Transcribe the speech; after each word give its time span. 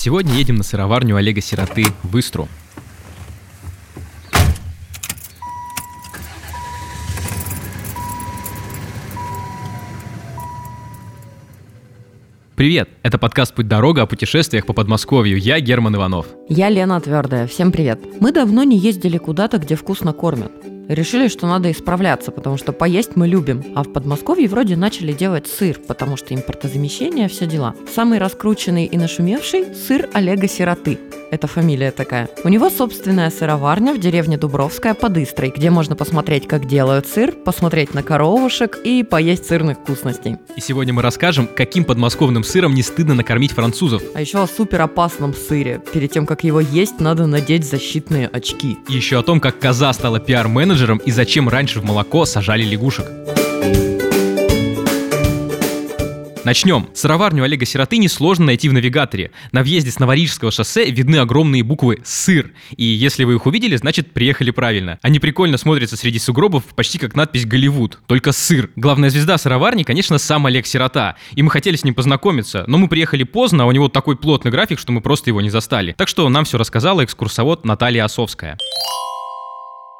Сегодня 0.00 0.34
едем 0.34 0.54
на 0.54 0.62
сыроварню 0.62 1.16
Олега 1.16 1.40
Сироты 1.40 1.86
в 2.04 2.16
Истру. 2.20 2.46
Привет! 12.54 12.88
Это 13.02 13.18
подкаст 13.18 13.52
«Путь 13.56 13.66
дорога» 13.66 14.02
о 14.02 14.06
путешествиях 14.06 14.66
по 14.66 14.72
Подмосковью. 14.72 15.36
Я 15.36 15.58
Герман 15.58 15.96
Иванов. 15.96 16.28
Я 16.48 16.68
Лена 16.68 17.00
Твердая. 17.00 17.48
Всем 17.48 17.72
привет. 17.72 17.98
Мы 18.20 18.30
давно 18.30 18.62
не 18.62 18.78
ездили 18.78 19.18
куда-то, 19.18 19.58
где 19.58 19.74
вкусно 19.74 20.12
кормят. 20.12 20.52
Решили, 20.88 21.28
что 21.28 21.46
надо 21.46 21.70
исправляться, 21.70 22.32
потому 22.32 22.56
что 22.56 22.72
поесть 22.72 23.14
мы 23.14 23.28
любим. 23.28 23.62
А 23.74 23.82
в 23.82 23.92
Подмосковье 23.92 24.48
вроде 24.48 24.74
начали 24.74 25.12
делать 25.12 25.46
сыр, 25.46 25.78
потому 25.86 26.16
что 26.16 26.34
импортозамещение, 26.34 27.28
все 27.28 27.46
дела. 27.46 27.74
Самый 27.94 28.18
раскрученный 28.18 28.86
и 28.86 28.96
нашумевший– 28.96 29.74
сыр 29.74 30.08
Олега 30.14 30.48
Сироты. 30.48 30.98
Это 31.30 31.46
фамилия 31.46 31.90
такая. 31.90 32.28
У 32.44 32.48
него 32.48 32.70
собственная 32.70 33.30
сыроварня 33.30 33.92
в 33.92 34.00
деревне 34.00 34.38
Дубровская 34.38 34.94
под 34.94 35.18
Истрой, 35.18 35.52
где 35.54 35.70
можно 35.70 35.94
посмотреть, 35.94 36.48
как 36.48 36.66
делают 36.66 37.06
сыр, 37.06 37.32
посмотреть 37.32 37.92
на 37.94 38.02
коровушек 38.02 38.78
и 38.82 39.02
поесть 39.02 39.46
сырных 39.46 39.78
вкусностей. 39.78 40.36
И 40.56 40.60
сегодня 40.60 40.94
мы 40.94 41.02
расскажем, 41.02 41.46
каким 41.46 41.84
подмосковным 41.84 42.44
сыром 42.44 42.74
не 42.74 42.82
стыдно 42.82 43.14
накормить 43.14 43.52
французов. 43.52 44.02
А 44.14 44.20
еще 44.20 44.42
о 44.42 44.46
супер 44.46 44.80
опасном 44.80 45.34
сыре. 45.34 45.82
Перед 45.92 46.12
тем, 46.12 46.26
как 46.26 46.44
его 46.44 46.60
есть, 46.60 47.00
надо 47.00 47.26
надеть 47.26 47.68
защитные 47.68 48.28
очки. 48.28 48.78
И 48.88 48.94
еще 48.94 49.18
о 49.18 49.22
том, 49.22 49.40
как 49.40 49.58
коза 49.58 49.92
стала 49.92 50.20
пиар-менеджером 50.20 50.98
и 50.98 51.10
зачем 51.10 51.48
раньше 51.48 51.80
в 51.80 51.84
молоко 51.84 52.24
сажали 52.24 52.64
лягушек. 52.64 53.06
Начнем. 56.48 56.88
Сыроварню 56.94 57.44
Олега 57.44 57.66
Сироты 57.66 57.98
несложно 57.98 58.46
найти 58.46 58.70
в 58.70 58.72
навигаторе. 58.72 59.32
На 59.52 59.62
въезде 59.62 59.90
с 59.90 59.98
Новорижского 59.98 60.50
шоссе 60.50 60.90
видны 60.90 61.16
огромные 61.16 61.62
буквы 61.62 61.98
«Сыр». 62.04 62.52
И 62.74 62.84
если 62.84 63.24
вы 63.24 63.34
их 63.34 63.44
увидели, 63.44 63.76
значит 63.76 64.14
приехали 64.14 64.50
правильно. 64.50 64.98
Они 65.02 65.18
прикольно 65.18 65.58
смотрятся 65.58 65.98
среди 65.98 66.18
сугробов, 66.18 66.64
почти 66.74 66.96
как 66.96 67.14
надпись 67.14 67.44
«Голливуд», 67.44 67.98
только 68.06 68.32
«Сыр». 68.32 68.70
Главная 68.76 69.10
звезда 69.10 69.36
сыроварни, 69.36 69.82
конечно, 69.82 70.16
сам 70.16 70.46
Олег 70.46 70.66
Сирота. 70.66 71.16
И 71.34 71.42
мы 71.42 71.50
хотели 71.50 71.76
с 71.76 71.84
ним 71.84 71.94
познакомиться, 71.94 72.64
но 72.66 72.78
мы 72.78 72.88
приехали 72.88 73.24
поздно, 73.24 73.64
а 73.64 73.66
у 73.66 73.72
него 73.72 73.90
такой 73.90 74.16
плотный 74.16 74.50
график, 74.50 74.78
что 74.78 74.90
мы 74.90 75.02
просто 75.02 75.28
его 75.28 75.42
не 75.42 75.50
застали. 75.50 75.94
Так 75.98 76.08
что 76.08 76.26
нам 76.30 76.46
все 76.46 76.56
рассказала 76.56 77.04
экскурсовод 77.04 77.66
Наталья 77.66 78.06
Осовская. 78.06 78.56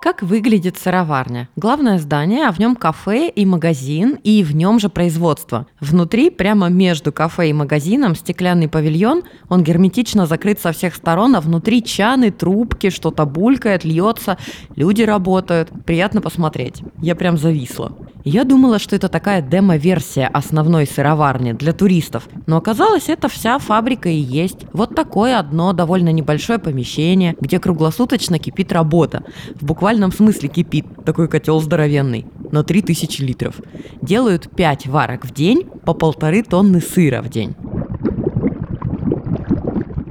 Как 0.01 0.23
выглядит 0.23 0.79
сыроварня? 0.79 1.49
Главное 1.57 1.99
здание, 1.99 2.47
а 2.47 2.53
в 2.53 2.61
нем 2.61 2.77
кафе 2.77 3.29
и 3.29 3.45
магазин, 3.45 4.17
и 4.23 4.45
в 4.45 4.55
нем 4.55 4.79
же 4.79 4.89
производство. 4.89 5.67
Внутри, 5.81 6.31
прямо 6.31 6.69
между 6.69 7.11
кафе 7.11 7.51
и 7.51 7.53
магазином, 7.53 8.15
стеклянный 8.15 8.69
павильон, 8.69 9.25
он 9.49 9.65
герметично 9.65 10.27
закрыт 10.27 10.61
со 10.61 10.71
всех 10.71 10.95
сторон, 10.95 11.35
а 11.35 11.41
внутри 11.41 11.83
чаны, 11.83 12.31
трубки, 12.31 12.91
что-то 12.91 13.25
булькает, 13.27 13.85
льется, 13.85 14.39
люди 14.77 15.03
работают. 15.03 15.71
Приятно 15.85 16.21
посмотреть. 16.21 16.81
Я 17.03 17.17
прям 17.17 17.37
зависла. 17.37 17.93
Я 18.25 18.45
думала, 18.45 18.79
что 18.79 18.97
это 18.97 19.09
такая 19.09 19.41
демо-версия 19.41 20.27
основной 20.27 20.87
сыроварни 20.87 21.53
для 21.53 21.73
туристов, 21.73 22.29
но 22.47 22.57
оказалось, 22.57 23.09
это 23.09 23.29
вся 23.29 23.59
фабрика 23.59 24.09
и 24.09 24.19
есть. 24.19 24.67
Вот 24.73 24.95
такое 24.95 25.39
одно 25.39 25.73
довольно 25.73 26.11
небольшое 26.11 26.59
помещение, 26.59 27.37
где 27.41 27.59
круглосуточно 27.59 28.39
кипит 28.39 28.73
работа. 28.73 29.23
В 29.55 29.65
буквальном 29.65 30.13
смысле 30.13 30.49
кипит, 30.49 30.87
такой 31.05 31.29
котел 31.29 31.61
здоровенный, 31.61 32.27
на 32.51 32.65
3000 32.65 33.23
литров. 33.23 33.61
Делают 34.03 34.51
5 34.55 34.87
варок 34.89 35.25
в 35.25 35.33
день 35.33 35.65
по 35.85 35.95
полторы 35.95 36.43
тонны 36.43 36.81
сыра 36.81 37.23
в 37.23 37.29
день. 37.29 37.55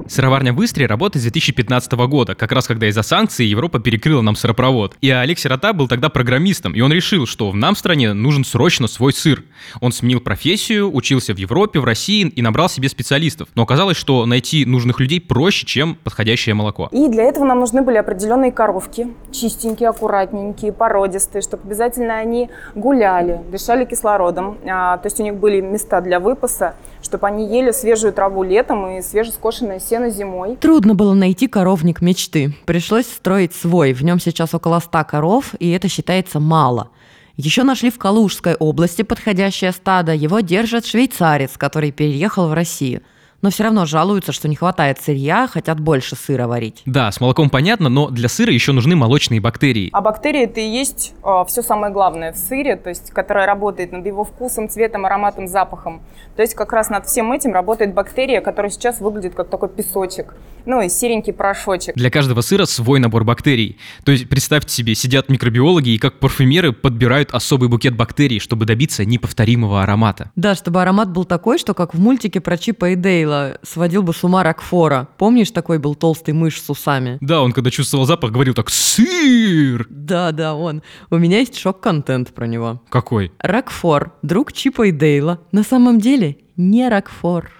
Сыроварня 0.08 0.54
в 0.54 0.64
Истре 0.64 0.86
работает 0.86 1.20
с 1.20 1.24
2015 1.24 1.92
года, 1.92 2.34
как 2.34 2.50
раз 2.52 2.66
когда 2.66 2.86
из-за 2.88 3.02
санкций 3.02 3.44
Европа 3.44 3.78
перекрыла 3.78 4.22
нам 4.22 4.36
сыропровод. 4.36 4.96
И 5.02 5.10
Олег 5.10 5.38
Сирота 5.38 5.74
был 5.74 5.86
тогда 5.86 6.08
программистом, 6.08 6.72
и 6.72 6.80
он 6.80 6.90
решил, 6.90 7.26
что 7.26 7.50
в 7.50 7.56
нам 7.56 7.76
стране 7.76 8.14
нужен 8.14 8.44
срочно 8.44 8.88
свой 8.88 9.12
сыр. 9.12 9.44
Он 9.82 9.92
сменил 9.92 10.20
профессию, 10.20 10.90
учился 10.90 11.34
в 11.34 11.36
Европе, 11.36 11.78
в 11.78 11.84
России 11.84 12.26
и 12.26 12.40
набрал 12.40 12.70
себе 12.70 12.88
специалистов. 12.88 13.50
Но 13.54 13.64
оказалось, 13.64 13.98
что 13.98 14.24
найти 14.24 14.64
нужных 14.64 14.98
людей 14.98 15.20
проще, 15.20 15.66
чем 15.66 15.94
подходящее 15.96 16.54
молоко. 16.54 16.88
И 16.90 17.08
для 17.08 17.24
этого 17.24 17.44
нам 17.44 17.60
нужны 17.60 17.82
были 17.82 17.98
определенные 17.98 18.50
коровки, 18.50 19.08
чистенькие, 19.30 19.90
аккуратненькие, 19.90 20.72
породистые, 20.72 21.42
чтобы 21.42 21.64
обязательно 21.64 22.16
они 22.16 22.48
гуляли, 22.74 23.42
дышали 23.52 23.84
кислородом. 23.84 24.56
А, 24.66 24.96
то 24.96 25.06
есть 25.06 25.20
у 25.20 25.22
них 25.22 25.34
были 25.34 25.60
места 25.60 26.00
для 26.00 26.18
выпаса, 26.18 26.76
чтобы 27.02 27.26
они 27.26 27.46
ели 27.46 27.72
свежую 27.72 28.14
траву 28.14 28.42
летом 28.42 28.88
и 28.88 29.02
свежескошенное 29.02 29.80
сено 29.80 29.97
зимой. 30.10 30.56
Трудно 30.56 30.94
было 30.94 31.14
найти 31.14 31.48
коровник 31.48 32.00
мечты. 32.00 32.54
Пришлось 32.66 33.06
строить 33.06 33.54
свой. 33.54 33.92
В 33.92 34.02
нем 34.02 34.20
сейчас 34.20 34.54
около 34.54 34.80
100 34.80 35.04
коров, 35.04 35.54
и 35.58 35.70
это 35.70 35.88
считается 35.88 36.40
мало. 36.40 36.90
Еще 37.36 37.62
нашли 37.62 37.90
в 37.90 37.98
Калужской 37.98 38.54
области 38.54 39.02
подходящее 39.02 39.72
стадо. 39.72 40.12
Его 40.12 40.40
держит 40.40 40.86
швейцарец, 40.86 41.56
который 41.56 41.92
переехал 41.92 42.48
в 42.48 42.52
Россию– 42.52 43.02
но 43.42 43.50
все 43.50 43.64
равно 43.64 43.86
жалуются, 43.86 44.32
что 44.32 44.48
не 44.48 44.56
хватает 44.56 45.00
сырья, 45.00 45.46
хотят 45.46 45.80
больше 45.80 46.16
сыра 46.16 46.46
варить. 46.46 46.82
Да, 46.86 47.10
с 47.10 47.20
молоком 47.20 47.50
понятно, 47.50 47.88
но 47.88 48.08
для 48.08 48.28
сыра 48.28 48.52
еще 48.52 48.72
нужны 48.72 48.96
молочные 48.96 49.40
бактерии. 49.40 49.90
А 49.92 50.00
бактерии 50.00 50.44
это 50.44 50.60
и 50.60 50.68
есть 50.68 51.14
э, 51.22 51.44
все 51.46 51.62
самое 51.62 51.92
главное 51.92 52.32
в 52.32 52.36
сыре, 52.36 52.76
то 52.76 52.88
есть 52.88 53.10
которая 53.10 53.46
работает 53.46 53.92
над 53.92 54.04
его 54.06 54.24
вкусом, 54.24 54.68
цветом, 54.68 55.06
ароматом, 55.06 55.46
запахом. 55.46 56.00
То 56.36 56.42
есть 56.42 56.54
как 56.54 56.72
раз 56.72 56.90
над 56.90 57.06
всем 57.06 57.32
этим 57.32 57.52
работает 57.52 57.94
бактерия, 57.94 58.40
которая 58.40 58.70
сейчас 58.70 59.00
выглядит 59.00 59.34
как 59.34 59.48
такой 59.48 59.68
песочек, 59.68 60.34
ну 60.68 60.82
и 60.82 60.88
серенький 60.88 61.32
порошочек. 61.32 61.94
Для 61.96 62.10
каждого 62.10 62.42
сыра 62.42 62.66
свой 62.66 63.00
набор 63.00 63.24
бактерий. 63.24 63.78
То 64.04 64.12
есть 64.12 64.28
представьте 64.28 64.72
себе, 64.72 64.94
сидят 64.94 65.30
микробиологи 65.30 65.90
и 65.90 65.98
как 65.98 66.20
парфюмеры 66.20 66.72
подбирают 66.72 67.30
особый 67.32 67.70
букет 67.70 67.96
бактерий, 67.96 68.38
чтобы 68.38 68.66
добиться 68.66 69.04
неповторимого 69.06 69.82
аромата. 69.82 70.30
Да, 70.36 70.54
чтобы 70.54 70.82
аромат 70.82 71.10
был 71.10 71.24
такой, 71.24 71.58
что 71.58 71.72
как 71.72 71.94
в 71.94 71.98
мультике 71.98 72.40
про 72.40 72.58
Чипа 72.58 72.90
и 72.90 72.96
Дейла 72.96 73.58
сводил 73.62 74.02
бы 74.02 74.12
с 74.12 74.22
ума 74.22 74.42
Рокфора. 74.42 75.08
Помнишь, 75.16 75.50
такой 75.50 75.78
был 75.78 75.94
толстый 75.94 76.34
мышь 76.34 76.60
с 76.60 76.68
усами? 76.68 77.16
Да, 77.22 77.40
он 77.40 77.52
когда 77.52 77.70
чувствовал 77.70 78.04
запах, 78.04 78.30
говорил 78.30 78.52
так 78.52 78.68
«Сыр!» 78.68 79.86
Да, 79.88 80.32
да, 80.32 80.54
он. 80.54 80.82
У 81.10 81.16
меня 81.16 81.38
есть 81.38 81.56
шок-контент 81.56 82.34
про 82.34 82.46
него. 82.46 82.82
Какой? 82.90 83.32
Рокфор, 83.38 84.12
друг 84.22 84.52
Чипа 84.52 84.88
и 84.88 84.92
Дейла. 84.92 85.40
На 85.50 85.62
самом 85.62 85.98
деле 85.98 86.36
не 86.56 86.88
Рокфор. 86.90 87.50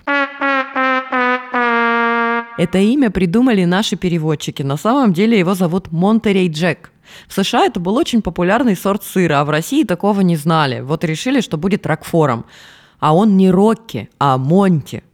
Это 2.59 2.79
имя 2.79 3.11
придумали 3.11 3.65
наши 3.65 3.95
переводчики. 3.95 4.63
На 4.63 4.77
самом 4.77 5.13
деле 5.13 5.39
его 5.39 5.55
зовут 5.55 5.93
Монтерей 5.93 6.49
Джек. 6.49 6.91
В 7.29 7.33
США 7.33 7.67
это 7.67 7.79
был 7.79 7.97
очень 7.97 8.21
популярный 8.21 8.75
сорт 8.75 9.05
сыра, 9.05 9.41
а 9.41 9.45
в 9.45 9.51
России 9.51 9.85
такого 9.85 10.23
не 10.23 10.35
знали. 10.35 10.81
Вот 10.81 11.05
решили, 11.05 11.41
что 11.41 11.57
будет 11.57 11.87
Рокфором. 11.87 12.47
А 12.99 13.15
он 13.15 13.37
не 13.37 13.49
Рокки, 13.53 14.11
а 14.19 14.37
Монти 14.39 15.05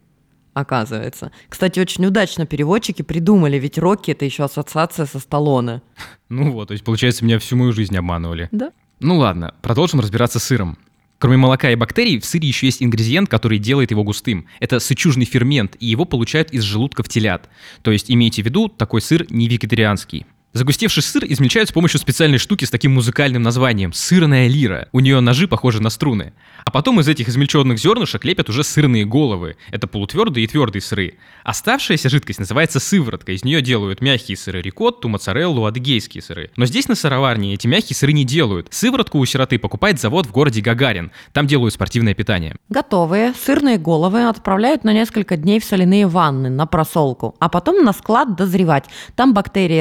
оказывается. 0.54 1.32
Кстати, 1.50 1.80
очень 1.80 2.06
удачно 2.06 2.46
переводчики 2.46 3.02
придумали, 3.02 3.58
ведь 3.58 3.76
Рокки— 3.76 4.10
это 4.12 4.24
еще 4.24 4.44
ассоциация 4.44 5.04
со 5.04 5.18
Сталлоне. 5.18 5.82
Ну 6.30 6.50
вот, 6.50 6.68
то 6.68 6.72
есть, 6.72 6.82
получается, 6.82 7.24
меня 7.24 7.38
всю 7.38 7.56
мою 7.56 7.72
жизнь 7.72 7.96
обманывали. 7.96 8.48
Да. 8.50 8.72
Ну 8.98 9.18
ладно, 9.18 9.54
продолжим 9.60 10.00
разбираться 10.00 10.40
с 10.40 10.44
сыром. 10.44 10.78
Кроме 11.18 11.36
молока 11.36 11.70
и 11.70 11.74
бактерий, 11.76 12.18
в 12.18 12.24
сыре 12.24 12.48
еще 12.48 12.66
есть 12.66 12.82
ингредиент, 12.82 13.28
который 13.28 13.58
делает 13.58 13.90
его 13.90 14.04
густым. 14.04 14.46
Это 14.60 14.78
сычужный 14.80 15.24
фермент, 15.24 15.76
и 15.80 15.86
его 15.86 16.04
получают 16.04 16.50
из 16.52 16.62
желудков 16.62 17.08
телят. 17.08 17.48
То 17.82 17.92
есть 17.92 18.10
имейте 18.10 18.42
в 18.42 18.46
виду, 18.46 18.68
такой 18.68 19.00
сыр 19.00 19.26
не 19.30 19.48
вегетарианский. 19.48 20.26
Загустевший 20.54 21.02
сыр 21.02 21.24
измельчают 21.26 21.68
с 21.68 21.72
помощью 21.72 21.98
специальной 21.98 22.38
штуки 22.38 22.64
с 22.64 22.70
таким 22.70 22.92
музыкальным 22.92 23.42
названием– 23.42 23.92
сырная 23.92 24.46
лира. 24.46 24.88
У 24.92 25.00
нее 25.00 25.18
ножи 25.18 25.48
похожи 25.48 25.82
на 25.82 25.90
струны. 25.90 26.32
А 26.64 26.70
потом 26.70 27.00
из 27.00 27.08
этих 27.08 27.28
измельченных 27.28 27.76
зернышек 27.76 28.24
лепят 28.24 28.48
уже 28.48 28.62
сырные 28.62 29.04
головы. 29.04 29.56
Это 29.72 29.88
полутвердые 29.88 30.44
и 30.44 30.46
твердые 30.46 30.80
сыры. 30.80 31.18
Оставшаяся 31.42 32.08
жидкость 32.08 32.38
называется 32.38 32.78
сыворотка. 32.78 33.32
Из 33.32 33.42
нее 33.42 33.62
делают 33.62 34.00
мягкие 34.00 34.36
сыры 34.36 34.62
рикотту, 34.62 35.08
моцареллу, 35.08 35.64
адыгейские 35.64 36.22
сыры. 36.22 36.52
Но 36.54 36.66
здесь 36.66 36.86
на 36.86 36.94
сыроварне 36.94 37.54
эти 37.54 37.66
мягкие 37.66 37.96
сыры 37.96 38.12
не 38.12 38.24
делают. 38.24 38.68
Сыворотку 38.70 39.18
у 39.18 39.26
сироты 39.26 39.58
покупает 39.58 40.00
завод 40.00 40.26
в 40.26 40.30
городе 40.30 40.60
Гагарин. 40.60 41.10
Там 41.32 41.48
делают 41.48 41.74
спортивное 41.74 42.14
питание. 42.14 42.54
Готовые 42.68 43.34
сырные 43.34 43.76
головы 43.76 44.28
отправляют 44.28 44.84
на 44.84 44.92
несколько 44.92 45.36
дней 45.36 45.58
в 45.58 45.64
соляные 45.64 46.06
ванны 46.06 46.48
на 46.48 46.66
просолку, 46.66 47.34
а 47.40 47.48
потом 47.48 47.84
на 47.84 47.92
склад 47.92 48.36
дозревать. 48.36 48.84
Там 49.16 49.34
бактерии 49.34 49.80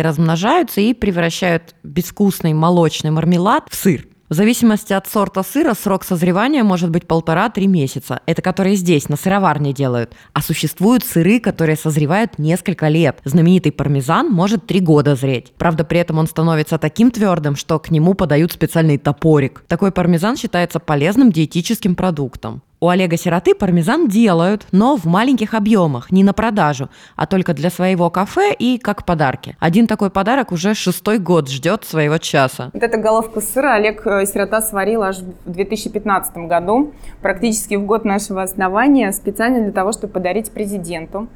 размножаются 0.63 0.81
и 0.81 0.93
превращают 0.93 1.75
безвкусный 1.83 2.53
молочный 2.53 3.11
мармелад 3.11 3.65
в 3.69 3.75
сыр. 3.75 4.07
В 4.29 4.35
зависимости 4.35 4.93
от 4.93 5.05
сорта 5.07 5.43
сыра 5.43 5.75
срок 5.75 6.03
созревания 6.03 6.63
может 6.63 6.89
быть 6.89 7.05
полтора-три 7.07 7.67
месяца. 7.67 8.21
Это 8.25 8.41
которые 8.41 8.75
здесь, 8.77 9.09
на 9.09 9.15
сыроварне 9.15 9.73
делают. 9.73 10.13
А 10.33 10.41
существуют 10.41 11.03
сыры, 11.03 11.39
которые 11.39 11.75
созревают 11.75 12.39
несколько 12.39 12.87
лет. 12.87 13.19
Знаменитый 13.25 13.71
пармезан 13.71 14.31
может 14.31 14.65
три 14.65 14.79
года 14.79 15.15
зреть. 15.15 15.53
Правда, 15.57 15.83
при 15.83 15.99
этом 15.99 16.17
он 16.17 16.27
становится 16.27 16.79
таким 16.79 17.11
твердым, 17.11 17.55
что 17.55 17.77
к 17.77 17.91
нему 17.91 18.15
подают 18.15 18.51
специальный 18.51 18.97
топорик. 18.97 19.63
Такой 19.67 19.91
пармезан 19.91 20.35
считается 20.35 20.79
полезным 20.79 21.31
диетическим 21.31 21.93
продуктом. 21.93 22.63
У 22.83 22.89
Олега 22.89 23.15
Сироты 23.15 23.55
пармезан 23.55 24.09
делают, 24.09 24.67
но 24.73 24.97
в 24.97 25.05
маленьких 25.05 25.53
объемах, 25.53 26.11
не 26.11 26.21
на 26.21 26.33
продажу, 26.33 26.89
а 27.15 27.25
только 27.25 27.53
для 27.53 27.69
своего 27.69 28.09
кафе 28.09 28.53
и 28.53 28.77
как 28.77 29.05
подарки. 29.05 29.55
Один 29.61 29.87
такой 29.87 30.09
подарок 30.09 30.51
уже 30.51 30.73
шестой 30.73 31.17
год 31.17 31.49
ждет 31.49 31.85
своего 31.85 32.17
часа. 32.17 32.71
Вот 32.73 32.83
эту 32.83 32.99
головку 32.99 33.39
сыра 33.39 33.75
Олег 33.75 34.05
э, 34.05 34.25
Сирота 34.25 34.61
сварил 34.61 35.03
аж 35.03 35.19
в 35.19 35.51
2015 35.51 36.35
году, 36.39 36.91
практически 37.21 37.75
в 37.75 37.85
год 37.85 38.03
нашего 38.03 38.41
основания, 38.41 39.13
специально 39.13 39.61
для 39.61 39.71
того, 39.71 39.93
чтобы 39.93 40.11
подарить 40.11 40.51
президенту. 40.51 41.29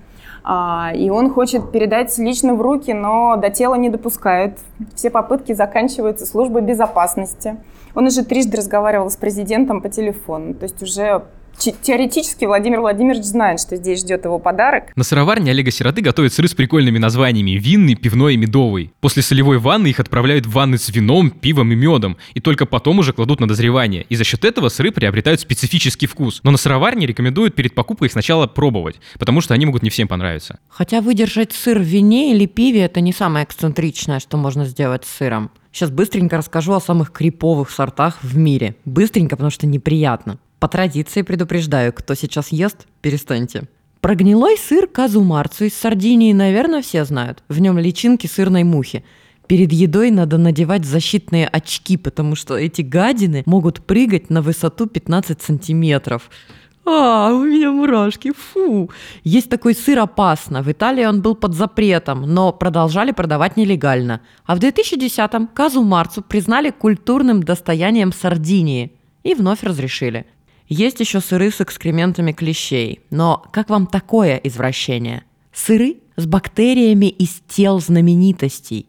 А, 0.43 0.91
и 0.93 1.09
он 1.09 1.29
хочет 1.29 1.71
передать 1.71 2.17
лично 2.17 2.55
в 2.55 2.61
руки, 2.61 2.91
но 2.91 3.37
до 3.37 3.49
тела 3.51 3.75
не 3.75 3.89
допускают. 3.89 4.57
Все 4.95 5.09
попытки 5.09 5.53
заканчиваются 5.53 6.25
службой 6.25 6.61
безопасности. 6.61 7.55
Он 7.97 8.05
уже 8.05 8.23
трижды 8.23 8.57
разговаривал 8.57 9.09
с 9.09 9.15
президентом 9.15 9.81
по 9.81 9.89
телефону. 9.89 10.53
То 10.53 10.65
есть 10.65 10.83
уже 10.83 11.23
теоретически 11.57 12.45
Владимир 12.45 12.81
Владимирович 12.81 13.23
знает, 13.23 13.59
что 13.59 13.75
здесь 13.75 14.01
ждет 14.01 14.23
его 14.23 14.37
подарок. 14.37 14.95
На 14.95 15.03
сыроварне 15.03 15.49
Олега 15.49 15.71
Сироты 15.71 16.03
готовят 16.03 16.31
сыры 16.31 16.47
с 16.47 16.53
прикольными 16.53 16.99
названиями– 16.99 17.51
винный, 17.57 17.95
пивной 17.95 18.35
и 18.35 18.37
медовый. 18.37 18.93
После 18.99 19.23
солевой 19.23 19.57
ванны 19.57 19.87
их 19.87 19.99
отправляют 19.99 20.45
в 20.45 20.51
ванны 20.51 20.77
с 20.77 20.89
вином, 20.89 21.31
пивом 21.31 21.71
и 21.71 21.75
медом, 21.75 22.17
и 22.35 22.39
только 22.39 22.67
потом 22.67 22.99
уже 22.99 23.13
кладут 23.13 23.39
на 23.39 23.47
дозревание. 23.47 24.05
И 24.09 24.15
за 24.15 24.23
счет 24.23 24.45
этого 24.45 24.69
сыры 24.69 24.91
приобретают 24.91 25.41
специфический 25.41 26.05
вкус. 26.05 26.41
Но 26.43 26.51
на 26.51 26.57
сыроварне 26.57 27.07
рекомендуют 27.07 27.55
перед 27.55 27.73
покупкой 27.73 28.09
их 28.09 28.11
сначала 28.11 28.45
пробовать, 28.45 28.97
потому 29.17 29.41
что 29.41 29.55
они 29.55 29.65
могут 29.65 29.81
не 29.81 29.89
всем 29.89 30.07
понравиться. 30.07 30.59
Хотя 30.69 31.01
выдержать 31.01 31.51
сыр 31.51 31.79
в 31.79 31.81
вине 31.81 32.35
или 32.35 32.45
пиве– 32.45 32.81
это 32.85 33.01
не 33.01 33.11
самое 33.11 33.43
эксцентричное, 33.43 34.19
что 34.19 34.37
можно 34.37 34.65
сделать 34.65 35.03
с 35.03 35.17
сыром. 35.17 35.49
Сейчас 35.77 35.91
быстренько 35.91 36.37
расскажу 36.37 36.73
о 36.73 36.81
самых 36.81 37.11
криповых 37.11 37.69
сортах 37.69 38.23
в 38.23 38.35
мире. 38.35 38.75
Быстренько, 38.85 39.35
потому 39.35 39.51
что 39.51 39.67
неприятно. 39.67 40.39
По 40.57 40.67
традиции 40.67 41.21
предупреждаю, 41.21 41.93
кто 41.93 42.15
сейчас 42.15 42.47
ест, 42.47 42.87
перестаньте. 43.01 43.65
Про 44.01 44.15
гнилой 44.15 44.57
сыр 44.57 44.87
казумарцу 44.87 45.65
из 45.65 45.75
Сардинии, 45.75 46.33
наверное, 46.33 46.81
все 46.81 47.05
знают. 47.05 47.43
В 47.47 47.59
нем 47.59 47.77
личинки 47.77 48.25
сырной 48.25 48.63
мухи. 48.63 49.03
Перед 49.45 49.71
едой 49.71 50.09
надо 50.09 50.39
надевать 50.39 50.83
защитные 50.83 51.47
очки, 51.47 51.95
потому 51.95 52.33
что 52.33 52.57
эти 52.57 52.81
гадины 52.81 53.43
могут 53.45 53.85
прыгать 53.85 54.31
на 54.31 54.41
высоту 54.41 54.87
15 54.87 55.43
сантиметров. 55.43 56.31
А, 56.89 57.33
у 57.33 57.43
меня 57.43 57.69
мурашки, 57.71 58.31
фу. 58.31 58.89
Есть 59.25 59.49
такой 59.49 59.75
сыр 59.75 59.99
опасно. 59.99 60.61
В 60.61 60.71
Италии 60.71 61.05
он 61.05 61.21
был 61.21 61.35
под 61.35 61.53
запретом, 61.53 62.21
но 62.21 62.53
продолжали 62.53 63.11
продавать 63.11 63.57
нелегально. 63.57 64.21
А 64.45 64.55
в 64.55 64.59
2010-м 64.59 65.47
казу 65.47 65.83
марцу 65.83 66.21
признали 66.21 66.69
культурным 66.69 67.43
достоянием 67.43 68.13
Сардинии 68.13 68.93
и 69.23 69.33
вновь 69.33 69.63
разрешили. 69.63 70.27
Есть 70.69 71.01
еще 71.01 71.19
сыры 71.19 71.51
с 71.51 71.59
экскрементами 71.59 72.31
клещей. 72.31 73.01
Но 73.09 73.45
как 73.51 73.69
вам 73.69 73.87
такое 73.87 74.37
извращение? 74.37 75.25
Сыры 75.51 75.97
с 76.15 76.25
бактериями 76.25 77.07
из 77.07 77.41
тел 77.49 77.81
знаменитостей. 77.81 78.87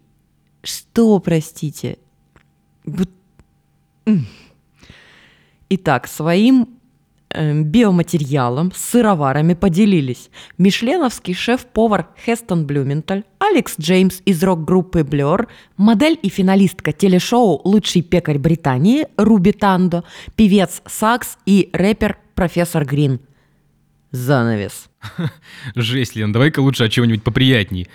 Что, 0.62 1.18
простите? 1.18 1.98
Итак, 5.68 6.06
своим 6.06 6.77
биоматериалом 7.34 8.72
с 8.74 8.78
сыроварами 8.78 9.54
поделились 9.54 10.30
мишленовский 10.56 11.34
шеф-повар 11.34 12.08
Хестон 12.24 12.66
Блюменталь, 12.66 13.24
Алекс 13.38 13.74
Джеймс 13.78 14.20
из 14.24 14.42
рок-группы 14.42 15.00
Blur, 15.00 15.48
модель 15.76 16.18
и 16.22 16.28
финалистка 16.28 16.92
телешоу 16.92 17.60
«Лучший 17.64 18.02
пекарь 18.02 18.38
Британии» 18.38 19.06
Руби 19.16 19.52
Тандо, 19.52 20.04
певец 20.36 20.82
Сакс 20.86 21.36
и 21.44 21.70
рэпер 21.72 22.18
Профессор 22.34 22.84
Грин. 22.84 23.20
Занавес. 24.10 24.88
Жесть, 25.74 26.16
Лен, 26.16 26.32
давай-ка 26.32 26.60
лучше 26.60 26.84
о 26.84 26.88
чем-нибудь 26.88 27.22
поприятней. 27.22 27.88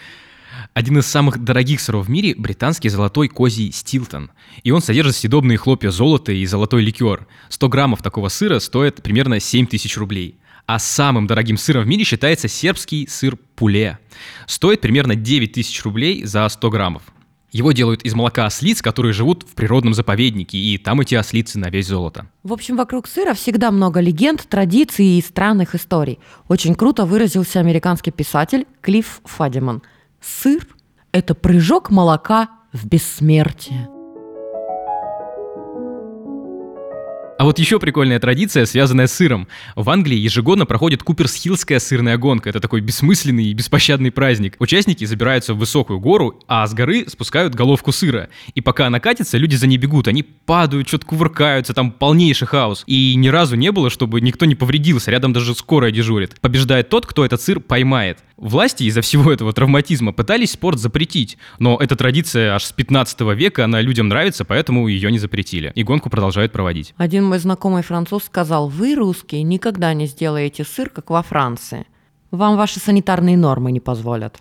Один 0.74 0.98
из 0.98 1.06
самых 1.06 1.38
дорогих 1.44 1.80
сыров 1.80 2.08
в 2.08 2.10
мире– 2.10 2.34
британский 2.38 2.90
золотой 2.90 3.28
козий 3.28 3.72
Стилтон. 3.72 4.32
И 4.64 4.72
он 4.72 4.82
содержит 4.82 5.16
съедобные 5.16 5.58
хлопья 5.58 5.92
золота 5.92 6.32
и 6.32 6.44
золотой 6.48 6.82
ликер. 6.82 7.28
100 7.50 7.70
граммов 7.70 8.02
такого 8.02 8.30
сыра 8.30 8.58
стоит 8.58 9.04
примерно 9.04 9.40
7 9.40 9.68
тысяч 9.68 9.98
рублей. 9.98 10.40
А 10.66 10.80
самым 10.80 11.28
дорогим 11.28 11.58
сыром 11.58 11.84
в 11.84 11.88
мире 11.88 12.04
считается 12.04 12.48
сербский 12.48 13.06
сыр 13.08 13.38
пуле. 13.56 14.00
Стоит 14.48 14.82
примерно 14.82 15.16
9 15.16 15.52
тысяч 15.52 15.84
рублей 15.84 16.24
за 16.24 16.50
100 16.50 16.70
граммов. 16.72 17.04
Его 17.52 17.72
делают 17.72 18.02
из 18.02 18.16
молока 18.16 18.48
ослиц, 18.48 18.82
которые 18.82 19.14
живут 19.14 19.44
в 19.44 19.54
природном 19.54 19.94
заповеднике, 19.94 20.58
и 20.58 20.80
там 20.80 21.02
эти 21.02 21.14
ослицы 21.14 21.60
на 21.60 21.70
весь 21.70 21.86
золото. 21.86 22.28
В 22.42 22.52
общем, 22.52 22.78
вокруг 22.78 23.08
сыра 23.08 23.36
всегда 23.36 23.70
много 23.70 24.00
легенд, 24.00 24.44
традиций 24.50 25.20
и 25.20 25.22
странных 25.22 25.76
историй. 25.76 26.18
Очень 26.48 26.74
круто 26.74 27.06
выразился 27.06 27.60
американский 27.60 28.10
писатель 28.10 28.66
Клифф 28.82 29.22
Фадиман– 29.26 29.84
Сыр– 30.24 30.66
это 31.12 31.36
прыжок 31.36 31.90
молока 31.90 32.50
в 32.72 32.88
бессмертие. 32.88 33.93
А 37.40 37.46
вот 37.46 37.58
еще 37.58 37.80
прикольная 37.80 38.20
традиция, 38.20 38.66
связанная 38.66 39.08
с 39.08 39.14
сыром. 39.14 39.48
В 39.76 39.90
Англии 39.90 40.18
ежегодно 40.18 40.66
проходит 40.68 41.02
Куперсхиллская 41.02 41.80
сырная 41.80 42.18
гонка. 42.18 42.50
Это 42.50 42.60
такой 42.60 42.82
бессмысленный 42.82 43.46
и 43.46 43.54
беспощадный 43.54 44.12
праздник. 44.12 44.56
Участники 44.60 45.04
забираются 45.04 45.56
в 45.56 45.58
высокую 45.58 46.00
гору, 46.00 46.40
а 46.48 46.66
с 46.68 46.74
горы 46.74 47.06
спускают 47.08 47.56
головку 47.56 47.92
сыра. 47.92 48.30
И 48.54 48.62
пока 48.62 48.86
она 48.88 49.00
катится, 49.00 49.38
люди 49.38 49.56
за 49.56 49.66
ней 49.66 49.78
бегут. 49.78 50.08
Они 50.08 50.22
падают, 50.22 50.88
что-то 50.88 51.08
кувыркаются, 51.08 51.74
там 51.74 51.92
полнейший 51.92 52.48
хаос. 52.48 52.84
И 52.86 53.16
ни 53.16 53.30
разу 53.30 53.56
не 53.56 53.72
было, 53.72 53.90
чтобы 53.90 54.22
никто 54.22 54.46
не 54.46 54.56
повредился. 54.56 55.10
Рядом 55.10 55.34
даже 55.34 55.56
скорая 55.56 55.92
дежурит. 55.92 56.40
Побеждает 56.40 56.90
тот, 56.90 57.08
кто 57.08 57.26
этот 57.26 57.42
сыр 57.42 57.60
поймает. 57.60 58.20
Власти 58.38 58.84
из-за 58.84 59.02
всего 59.02 59.32
этого 59.32 59.54
травматизма 59.54 60.12
пытались 60.12 60.52
спорт 60.52 60.78
запретить, 60.78 61.38
но 61.60 61.78
эта 61.80 61.96
традиция 61.96 62.56
аж 62.56 62.66
с 62.66 62.72
15 62.74 63.22
века, 63.38 63.64
она 63.64 63.80
людям 63.80 64.10
нравится, 64.10 64.44
поэтому 64.44 64.88
ее 64.88 65.12
не 65.12 65.20
запретили. 65.20 65.72
И 65.76 65.84
гонку 65.84 66.10
продолжают 66.10 66.52
проводить. 66.52 66.94
Один 66.98 67.23
мой 67.24 67.40
знакомый 67.40 67.84
француз 67.84 68.24
сказал, 68.26 68.68
вы, 68.68 68.96
русские, 68.96 69.44
никогда 69.44 69.94
не 69.94 70.08
сделаете 70.08 70.64
сыр, 70.64 70.90
как 70.90 71.10
во 71.10 71.22
Франции. 71.24 71.86
Вам 72.32 72.58
ваши 72.58 72.80
санитарные 72.80 73.38
нормы 73.38 73.72
не 73.72 73.80
позволят. 73.80 74.38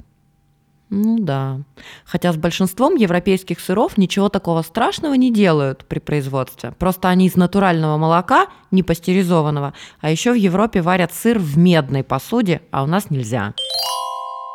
Ну 0.95 1.19
да. 1.19 1.61
Хотя 2.05 2.33
с 2.33 2.37
большинством 2.37 2.97
европейских 2.97 3.61
сыров 3.61 3.97
ничего 3.97 4.29
такого 4.29 4.61
страшного 4.61 5.15
не 5.15 5.33
делают 5.33 5.87
при 5.87 6.01
производстве. 6.01 6.73
Просто 6.79 7.09
они 7.09 7.27
из 7.27 7.35
натурального 7.35 7.97
молока, 7.97 8.49
не 8.71 8.83
пастеризованного, 8.83 9.73
а 10.03 10.11
еще 10.11 10.33
в 10.33 10.37
Европе 10.37 10.83
варят 10.83 11.15
сыр 11.15 11.39
в 11.39 11.57
медной 11.57 12.05
посуде, 12.05 12.61
а 12.71 12.83
у 12.83 12.87
нас 12.87 13.09
нельзя. 13.09 13.55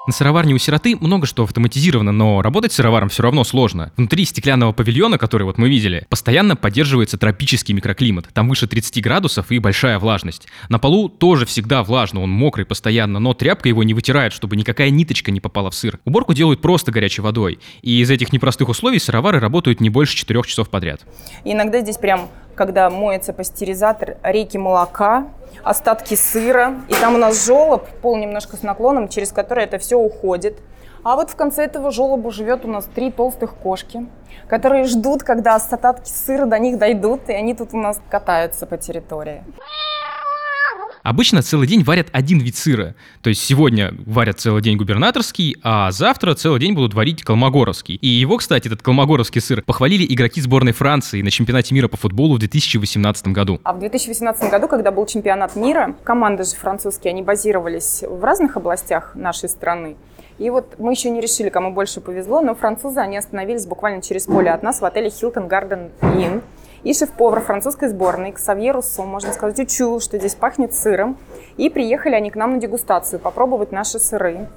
На 0.08 0.14
сыроварне 0.14 0.54
у 0.54 0.58
сироты 0.58 0.96
много 0.96 1.28
что 1.28 1.44
автоматизировано, 1.44 2.14
но 2.14 2.42
работать 2.42 2.72
сыроваром 2.72 3.10
все 3.10 3.24
равно 3.24 3.44
сложно. 3.44 3.92
Внутри 3.98 4.24
стеклянного 4.24 4.72
павильона, 4.72 5.18
который 5.18 5.44
вот 5.44 5.58
мы 5.58 5.68
видели, 5.68 6.08
постоянно 6.10 6.56
поддерживается 6.56 7.18
тропический 7.18 7.74
микроклимат. 7.74 8.30
Там 8.32 8.48
выше 8.48 8.68
30 8.68 9.04
градусов 9.04 9.52
и 9.52 9.60
большая 9.60 10.00
влажность. 10.00 10.48
На 10.70 10.80
полу 10.80 11.10
тоже 11.10 11.46
всегда 11.46 11.84
влажно, 11.84 12.22
он 12.22 12.30
мокрый 12.30 12.66
постоянно, 12.66 13.20
но 13.20 13.34
тряпка 13.34 13.68
его 13.68 13.84
не 13.84 13.94
вытирает, 13.94 14.32
чтобы 14.32 14.56
никакая 14.56 14.92
ниточка 14.92 15.30
не 15.30 15.42
попала 15.42 15.72
в 15.72 15.76
сыр. 15.76 16.00
Уборку 16.06 16.34
делают 16.34 16.62
просто 16.62 16.94
горячей 16.94 17.22
водой. 17.22 17.60
И 17.82 18.00
из 18.00 18.10
этих 18.10 18.32
непростых 18.32 18.70
условий 18.70 19.00
сыровары 19.00 19.42
работают 19.42 19.82
не 19.82 19.90
больше 19.90 20.16
4 20.16 20.42
часов 20.44 20.70
подряд. 20.70 21.02
иногда 21.44 21.82
здесь 21.82 21.98
прям 21.98 22.30
когда 22.56 22.90
моется 22.90 23.34
пастеризатор, 23.34 24.18
реки 24.24 24.58
молока, 24.58 25.28
остатки 25.64 26.16
сыра. 26.16 26.76
И 26.88 26.94
там 26.94 27.16
у 27.16 27.18
нас 27.18 27.46
желоб, 27.46 27.88
пол 28.02 28.18
немножко 28.18 28.58
с 28.58 28.64
наклоном, 28.64 29.08
через 29.08 29.32
который 29.32 29.64
это 29.64 29.78
все 29.78 29.98
уходит. 29.98 30.60
А 31.04 31.16
вот 31.16 31.30
в 31.30 31.36
конце 31.36 31.64
этого 31.66 31.92
желоба 31.92 32.32
живет 32.32 32.66
у 32.66 32.68
нас 32.68 32.86
три 32.86 33.12
толстых 33.12 33.56
кошки, 33.56 34.08
которые 34.50 34.84
ждут, 34.86 35.24
когда 35.24 35.56
остатки 35.56 36.10
сыра 36.10 36.46
до 36.46 36.60
них 36.60 36.78
дойдут, 36.78 37.30
и 37.30 37.34
они 37.34 37.54
тут 37.54 37.74
у 37.74 37.78
нас 37.78 38.02
катаются 38.10 38.66
по 38.66 38.78
территории. 38.78 39.44
Обычно 41.08 41.42
целый 41.42 41.68
день 41.68 41.84
варят 41.84 42.10
один 42.12 42.40
вид 42.40 42.58
сыра. 42.58 42.94
То 43.22 43.30
есть 43.30 43.42
сегодня 43.42 43.94
варят 44.06 44.42
целый 44.42 44.62
день 44.62 44.76
губернаторский, 44.76 45.56
а 45.64 45.90
завтра 45.90 46.34
целый 46.34 46.60
день 46.60 46.74
будут 46.74 46.94
варить 46.94 47.24
колмогоровский. 47.24 47.96
И 47.96 48.08
его, 48.08 48.36
кстати, 48.36 48.68
этот 48.68 48.82
колмогоровский 48.82 49.40
сыр 49.40 49.62
похвалили 49.62 50.06
игроки 50.14 50.42
сборной 50.42 50.74
Франции 50.74 51.22
на 51.22 51.32
чемпионате 51.32 51.74
мира 51.74 51.88
по 51.88 51.96
футболу 51.96 52.36
в 52.36 52.40
2018 52.40 53.28
году. 53.30 53.62
А 53.64 53.72
в 53.72 53.80
2018 53.80 54.52
году, 54.52 54.68
когда 54.68 54.92
был 54.92 55.06
чемпионат 55.06 55.56
мира, 55.56 55.96
команды 56.04 56.44
же 56.44 56.58
французские, 56.58 57.12
они 57.12 57.22
базировались 57.22 58.04
в 58.06 58.22
разных 58.22 58.58
областях 58.58 59.16
нашей 59.16 59.48
страны. 59.48 59.96
И 60.40 60.50
вот 60.50 60.76
мы 60.78 60.92
еще 60.92 61.10
не 61.10 61.22
решили, 61.22 61.48
кому 61.48 61.72
больше 61.72 62.02
повезло, 62.02 62.42
но 62.42 62.54
французы, 62.54 63.00
они 63.00 63.16
остановились 63.16 63.66
буквально 63.66 64.02
через 64.02 64.26
поле 64.26 64.52
от 64.52 64.62
нас 64.62 64.82
в 64.82 64.86
отеле 64.86 65.08
Hilton 65.08 65.48
Garden 65.48 65.90
Inn 66.02 66.44
и 66.84 66.94
шеф-повар 66.94 67.42
французской 67.42 67.90
сборной 67.90 68.32
Ксавье 68.32 68.72
Руссо, 68.72 69.04
можно 69.04 69.34
сказать, 69.34 69.60
учул, 69.60 70.00
что 70.00 70.18
здесь 70.18 70.36
пахнет 70.36 70.74
сыром. 70.74 71.18
И 71.58 71.70
приехали 71.70 72.16
они 72.16 72.30
к 72.30 72.36
нам 72.36 72.54
на 72.54 72.60
дегустацию, 72.60 73.20
попробовать 73.20 73.72
наши 73.72 74.00
сыры. 74.00 74.48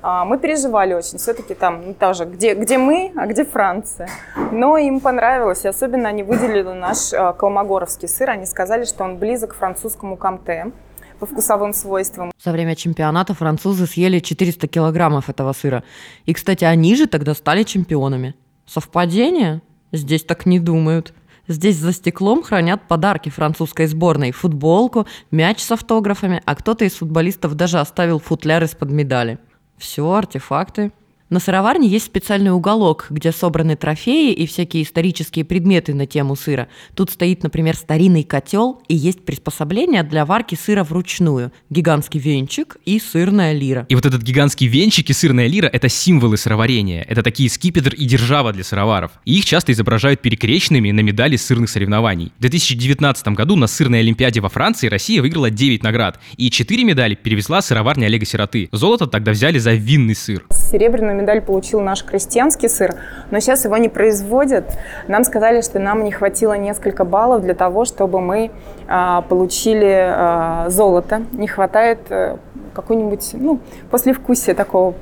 А, 0.00 0.24
мы 0.24 0.38
переживали 0.38 0.94
очень, 0.94 1.18
все-таки 1.18 1.54
там 1.54 1.86
ну, 1.86 1.94
тоже, 1.94 2.24
где, 2.24 2.54
где 2.54 2.78
мы, 2.78 3.12
а 3.16 3.26
где 3.26 3.44
Франция. 3.44 4.08
Но 4.52 4.78
им 4.78 5.00
понравилось, 5.00 5.64
и 5.64 5.68
особенно 5.68 6.08
они 6.08 6.22
выделили 6.22 6.62
наш 6.62 7.12
а, 7.12 7.32
колмогоровский 7.32 8.08
сыр, 8.08 8.30
они 8.30 8.46
сказали, 8.46 8.84
что 8.84 9.04
он 9.04 9.18
близок 9.18 9.50
к 9.50 9.54
французскому 9.54 10.16
камте 10.16 10.72
по 11.18 11.26
вкусовым 11.26 11.72
свойствам. 11.72 12.30
За 12.42 12.52
время 12.52 12.76
чемпионата 12.76 13.34
французы 13.34 13.86
съели 13.86 14.20
400 14.20 14.68
килограммов 14.68 15.28
этого 15.28 15.52
сыра. 15.52 15.82
И, 16.26 16.32
кстати, 16.32 16.64
они 16.64 16.94
же 16.94 17.08
тогда 17.08 17.34
стали 17.34 17.64
чемпионами. 17.64 18.34
Совпадение? 18.66 19.62
Здесь 19.90 20.22
так 20.22 20.46
не 20.46 20.60
думают. 20.60 21.12
Здесь 21.48 21.76
за 21.76 21.92
стеклом 21.92 22.42
хранят 22.42 22.86
подарки 22.86 23.30
французской 23.30 23.86
сборной. 23.86 24.32
Футболку, 24.32 25.06
мяч 25.30 25.60
с 25.60 25.72
автографами, 25.72 26.42
а 26.44 26.54
кто-то 26.54 26.84
из 26.84 26.94
футболистов 26.94 27.54
даже 27.54 27.80
оставил 27.80 28.20
футляр 28.20 28.62
из-под 28.64 28.90
медали. 28.90 29.38
Все, 29.78 30.12
артефакты. 30.12 30.92
На 31.30 31.40
сыроварне 31.40 31.88
есть 31.88 32.06
специальный 32.06 32.52
уголок, 32.52 33.08
где 33.10 33.32
собраны 33.32 33.76
трофеи 33.76 34.32
и 34.32 34.46
всякие 34.46 34.82
исторические 34.82 35.44
предметы 35.44 35.92
на 35.92 36.06
тему 36.06 36.36
сыра. 36.36 36.68
Тут 36.94 37.10
стоит, 37.10 37.42
например, 37.42 37.76
старинный 37.76 38.22
котел 38.22 38.80
и 38.88 38.96
есть 38.96 39.22
приспособление 39.26 40.02
для 40.04 40.24
варки 40.24 40.54
сыра 40.54 40.84
вручную. 40.84 41.52
Гигантский 41.68 42.18
венчик 42.18 42.78
и 42.86 42.98
сырная 42.98 43.52
лира. 43.52 43.84
И 43.90 43.94
вот 43.94 44.06
этот 44.06 44.22
гигантский 44.22 44.68
венчик 44.68 45.10
и 45.10 45.12
сырная 45.12 45.48
лира— 45.48 45.66
это 45.72 45.90
символы 45.90 46.38
сыроварения. 46.38 47.04
Это 47.06 47.22
такие 47.22 47.50
скипетр 47.50 47.92
и 47.92 48.06
держава 48.06 48.54
для 48.54 48.64
сыроваров. 48.64 49.12
И 49.26 49.38
их 49.38 49.44
часто 49.44 49.72
изображают 49.72 50.22
перекрещенными 50.22 50.92
на 50.92 51.00
медали 51.00 51.36
сырных 51.36 51.68
соревнований. 51.68 52.32
В 52.38 52.40
2019 52.40 53.28
году 53.28 53.54
на 53.56 53.66
сырной 53.66 54.00
олимпиаде 54.00 54.40
во 54.40 54.48
Франции 54.48 54.88
Россия 54.88 55.20
выиграла 55.20 55.50
9 55.50 55.82
наград. 55.82 56.18
И 56.38 56.50
4 56.50 56.84
медали 56.84 57.16
перевезла 57.16 57.60
сыроварня 57.60 58.06
Олега 58.06 58.24
Сироты. 58.24 58.70
Золото 58.72 59.06
тогда 59.06 59.32
взяли 59.32 59.58
за 59.58 59.74
винный 59.74 60.14
сыр. 60.14 60.46
Серебряную 60.50 61.17
медаль 61.18 61.40
получил 61.40 61.80
наш 61.80 62.04
крестьянский 62.04 62.68
сыр, 62.68 62.94
но 63.30 63.40
сейчас 63.40 63.64
его 63.64 63.76
не 63.76 63.88
производят. 63.88 64.64
Нам 65.08 65.24
сказали, 65.24 65.60
что 65.60 65.78
нам 65.78 66.04
не 66.04 66.10
хватило 66.10 66.54
несколько 66.54 67.04
баллов 67.04 67.42
для 67.42 67.54
того, 67.54 67.84
чтобы 67.84 68.20
мы 68.20 68.50
а, 68.88 69.22
получили 69.22 69.94
а, 70.00 70.66
золото. 70.68 71.22
Не 71.32 71.46
хватает 71.46 71.98
а, 72.10 72.38
какой-нибудь, 72.74 73.30
ну, 73.34 73.60
послевкусия 73.90 74.54
такого 74.54 74.94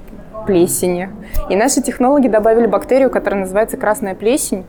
плесени. 0.46 1.10
И 1.50 1.56
наши 1.56 1.82
технологи 1.82 2.28
добавили 2.28 2.66
бактерию, 2.66 3.10
которая 3.10 3.40
называется 3.40 3.76
красная 3.76 4.14
плесень. 4.14 4.64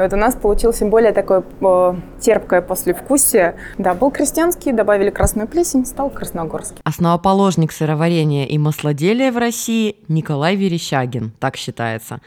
И 0.00 0.02
вот 0.02 0.14
у 0.14 0.16
нас 0.16 0.34
получилось 0.34 0.80
более 0.80 1.12
такое 1.12 1.44
э, 1.60 1.94
терпкое 2.20 2.62
послевкусие. 2.62 3.56
Да, 3.76 3.92
был 3.92 4.10
крестьянский, 4.10 4.72
добавили 4.72 5.10
красную 5.10 5.46
плесень, 5.46 5.84
стал 5.84 6.08
красногорский. 6.08 6.78
Основоположник 6.84 7.70
сыроварения 7.70 8.46
и 8.46 8.56
маслоделия 8.56 9.30
в 9.30 9.36
России 9.36 9.96
Николай 10.08 10.56
Верещагин, 10.56 11.32
так 11.38 11.58
считается. 11.58 12.22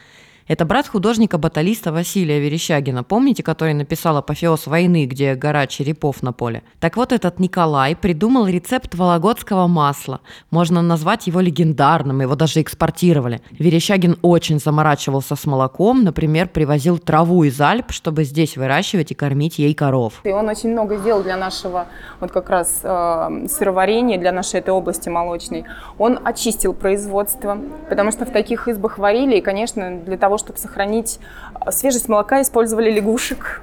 Это 0.46 0.66
брат 0.66 0.86
художника-баталиста 0.86 1.90
Василия 1.90 2.38
Верещагина, 2.38 3.02
помните, 3.02 3.42
который 3.42 3.72
написал 3.72 4.18
«Апофеоз 4.18 4.66
войны», 4.66 5.06
где 5.06 5.36
гора 5.36 5.66
черепов 5.66 6.22
на 6.22 6.34
поле? 6.34 6.62
Так 6.80 6.98
вот, 6.98 7.12
этот 7.12 7.40
Николай 7.40 7.96
придумал 7.96 8.46
рецепт 8.46 8.94
вологодского 8.94 9.68
масла. 9.68 10.20
Можно 10.50 10.82
назвать 10.82 11.26
его 11.28 11.40
легендарным, 11.40 12.20
его 12.20 12.34
даже 12.34 12.60
экспортировали. 12.60 13.40
Верещагин 13.52 14.18
очень 14.20 14.60
заморачивался 14.60 15.34
с 15.34 15.46
молоком, 15.46 16.04
например, 16.04 16.48
привозил 16.48 16.98
траву 16.98 17.44
из 17.44 17.58
Альп, 17.58 17.90
чтобы 17.90 18.24
здесь 18.24 18.58
выращивать 18.58 19.12
и 19.12 19.14
кормить 19.14 19.58
ей 19.58 19.72
коров. 19.72 20.20
И 20.24 20.30
он 20.30 20.46
очень 20.50 20.72
много 20.72 20.98
сделал 20.98 21.22
для 21.22 21.38
нашего 21.38 21.86
вот 22.20 22.32
как 22.32 22.50
раз 22.50 22.80
э, 22.82 23.46
сыроварения, 23.48 24.18
для 24.18 24.30
нашей 24.30 24.60
этой 24.60 24.74
области 24.74 25.08
молочной. 25.08 25.64
Он 25.96 26.18
очистил 26.22 26.74
производство, 26.74 27.58
потому 27.88 28.12
что 28.12 28.26
в 28.26 28.30
таких 28.30 28.68
избах 28.68 28.98
варили, 28.98 29.38
и, 29.38 29.40
конечно, 29.40 29.96
для 30.04 30.18
того, 30.18 30.33
того, 30.34 30.38
чтобы 30.38 30.58
сохранить 30.58 31.18
а, 31.54 31.70
свежесть 31.70 32.08
молока, 32.08 32.42
использовали 32.42 32.90
лягушек 32.90 33.62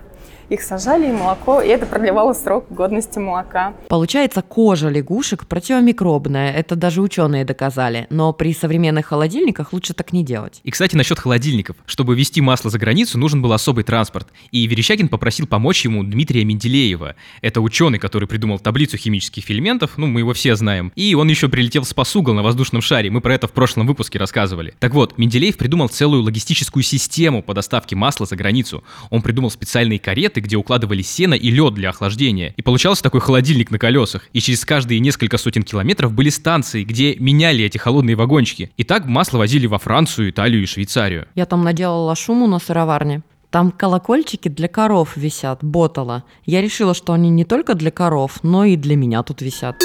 их 0.51 0.62
сажали, 0.62 1.10
и 1.10 1.12
молоко, 1.12 1.62
и 1.62 1.70
это 1.70 1.86
продлевало 1.86 2.34
срок 2.34 2.65
годности 2.70 3.20
молока. 3.20 3.74
Получается, 3.88 4.41
кожа 4.41 4.89
лягушек 4.89 5.48
противомикробная, 5.48 6.51
это 6.51 6.75
даже 6.75 7.01
ученые 7.01 7.46
доказали, 7.46 8.05
но 8.10 8.34
при 8.34 8.53
современных 8.53 9.05
холодильниках 9.08 9.72
лучше 9.72 9.93
так 9.93 10.12
не 10.12 10.24
делать. 10.25 10.60
И, 10.63 10.72
кстати, 10.72 10.96
насчет 10.96 11.20
холодильников. 11.20 11.77
Чтобы 11.86 12.15
везти 12.15 12.41
масло 12.41 12.70
за 12.70 12.77
границу, 12.79 13.17
нужен 13.17 13.41
был 13.41 13.53
особый 13.53 13.86
транспорт, 13.86 14.27
и 14.51 14.67
Верещагин 14.67 15.08
попросил 15.08 15.48
помочь 15.48 15.86
ему 15.86 16.03
Дмитрия 16.03 16.43
Менделеева. 16.43 17.15
Это 17.41 17.62
ученый, 17.62 17.98
который 17.98 18.27
придумал 18.27 18.60
таблицу 18.60 18.98
химических 18.98 19.50
элементов, 19.50 19.91
ну, 19.96 20.08
мы 20.08 20.20
его 20.20 20.34
все 20.34 20.55
знаем. 20.55 20.91
И 20.96 21.15
он 21.15 21.29
еще 21.29 21.48
прилетел 21.48 21.86
с 21.86 21.93
посугл 21.93 22.34
на 22.34 22.43
воздушном 22.43 22.81
шаре, 22.81 23.10
мы 23.10 23.22
про 23.22 23.36
это 23.36 23.48
в 23.48 23.53
прошлом 23.53 23.88
выпуске 23.88 24.20
рассказывали. 24.20 24.74
Так 24.79 24.93
вот, 24.93 25.17
Менделеев 25.17 25.58
придумал 25.58 25.88
целую 25.88 26.24
логистическую 26.24 26.84
систему 26.84 27.41
по 27.41 27.53
доставке 27.53 27.96
масла 27.96 28.25
за 28.25 28.36
границу. 28.36 28.84
Он 29.10 29.22
придумал 29.22 29.50
специальные 29.50 30.00
кареты, 30.00 30.41
где 30.42 30.58
укладывали 30.58 31.02
сено 31.02 31.34
и 31.34 31.50
лед 31.50 31.74
для 31.74 31.90
охлаждения. 31.90 32.54
И 32.58 32.62
получался 32.62 33.04
такой 33.04 33.22
холодильник 33.22 33.72
на 33.72 33.80
колесах. 33.80 34.28
И 34.34 34.42
через 34.42 34.66
каждые 34.66 35.00
несколько 35.00 35.38
сотен 35.38 35.64
километров 35.64 36.14
были 36.14 36.30
станции, 36.30 36.84
где 36.84 37.16
меняли 37.16 37.64
эти 37.64 37.78
холодные 37.78 38.16
вагончики. 38.16 38.72
И 38.78 38.84
так 38.84 39.06
масло 39.06 39.38
возили 39.38 39.68
во 39.68 39.78
Францию, 39.80 40.30
Италию 40.32 40.64
и 40.64 40.66
Швейцарию. 40.66 41.28
Я 41.36 41.46
там 41.46 41.64
наделала 41.64 42.16
шуму 42.16 42.48
на 42.48 42.60
сыроварне. 42.60 43.22
Там 43.50 43.72
колокольчики 43.72 44.48
для 44.48 44.70
коров 44.70 45.18
висят, 45.18 45.60
ботала. 45.62 46.24
Я 46.46 46.62
решила, 46.62 46.94
что 46.94 47.12
они 47.12 47.30
не 47.30 47.44
только 47.44 47.76
для 47.76 47.92
коров, 47.92 48.40
но 48.44 48.64
и 48.64 48.78
для 48.78 48.96
меня 48.96 49.24
тут 49.24 49.42
висят. 49.42 49.76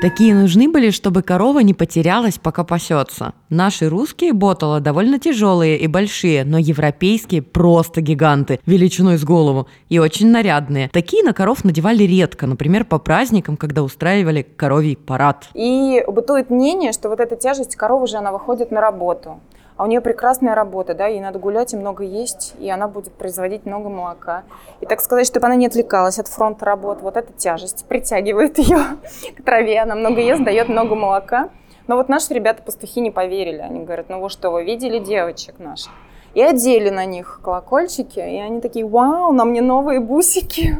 Такие 0.00 0.34
нужны 0.34 0.66
были, 0.66 0.88
чтобы 0.88 1.20
корова 1.20 1.58
не 1.58 1.74
потерялась, 1.74 2.38
пока 2.38 2.64
пасется. 2.64 3.34
Наши 3.50 3.86
русские 3.86 4.32
ботала 4.32 4.80
довольно 4.80 5.18
тяжелые 5.18 5.76
и 5.76 5.86
большие, 5.88 6.42
но 6.44 6.56
европейские 6.56 7.42
просто 7.42 8.00
гиганты, 8.00 8.60
величиной 8.64 9.18
с 9.18 9.24
голову, 9.24 9.68
и 9.90 9.98
очень 9.98 10.30
нарядные. 10.30 10.88
Такие 10.88 11.22
на 11.22 11.34
коров 11.34 11.64
надевали 11.64 12.04
редко, 12.04 12.46
например, 12.46 12.86
по 12.86 12.98
праздникам, 12.98 13.58
когда 13.58 13.82
устраивали 13.82 14.40
коровий 14.40 14.96
парад. 14.96 15.50
И 15.52 16.02
бытует 16.08 16.48
мнение, 16.48 16.92
что 16.92 17.10
вот 17.10 17.20
эта 17.20 17.36
тяжесть 17.36 17.76
коровы 17.76 18.06
же, 18.06 18.16
она 18.16 18.32
выходит 18.32 18.70
на 18.70 18.80
работу 18.80 19.38
а 19.80 19.84
у 19.84 19.86
нее 19.86 20.02
прекрасная 20.02 20.54
работа, 20.54 20.92
да, 20.92 21.06
ей 21.06 21.20
надо 21.20 21.38
гулять 21.38 21.72
и 21.72 21.76
много 21.78 22.04
есть, 22.04 22.52
и 22.58 22.68
она 22.68 22.86
будет 22.86 23.14
производить 23.14 23.64
много 23.64 23.88
молока. 23.88 24.42
И 24.82 24.84
так 24.84 25.00
сказать, 25.00 25.26
чтобы 25.26 25.46
она 25.46 25.54
не 25.54 25.68
отвлекалась 25.68 26.18
от 26.18 26.28
фронта 26.28 26.66
работ, 26.66 26.98
вот 27.00 27.16
эта 27.16 27.32
тяжесть 27.32 27.86
притягивает 27.86 28.58
ее 28.58 28.76
к 29.38 29.42
траве, 29.42 29.80
она 29.80 29.94
много 29.94 30.20
ест, 30.20 30.44
дает 30.44 30.68
много 30.68 30.94
молока. 30.94 31.48
Но 31.86 31.96
вот 31.96 32.10
наши 32.10 32.34
ребята-пастухи 32.34 33.00
не 33.00 33.10
поверили, 33.10 33.56
они 33.56 33.82
говорят, 33.84 34.10
ну 34.10 34.20
вы 34.20 34.28
что, 34.28 34.50
вы 34.50 34.64
видели 34.64 34.98
девочек 34.98 35.58
наших? 35.58 35.90
И 36.34 36.42
одели 36.42 36.90
на 36.90 37.06
них 37.06 37.40
колокольчики, 37.42 38.18
и 38.18 38.36
они 38.36 38.60
такие, 38.60 38.84
вау, 38.86 39.32
на 39.32 39.46
мне 39.46 39.62
новые 39.62 40.00
бусики. 40.00 40.76